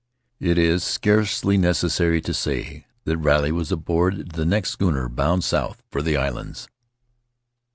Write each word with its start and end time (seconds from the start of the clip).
It 0.39 0.57
is 0.57 0.83
scarcely 0.83 1.59
necessary 1.59 2.21
to 2.21 2.33
say 2.33 2.87
that 3.03 3.19
Riley 3.19 3.51
was 3.51 3.71
aboard 3.71 4.31
the 4.31 4.45
next 4.47 4.71
schooner 4.71 5.07
bound 5.07 5.43
south 5.43 5.83
for 5.91 6.01
the 6.01 6.17
islands. 6.17 6.67